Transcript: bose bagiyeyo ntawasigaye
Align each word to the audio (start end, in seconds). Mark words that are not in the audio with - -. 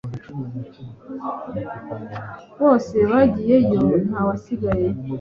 bose 2.61 2.95
bagiyeyo 3.11 3.79
ntawasigaye 4.07 4.87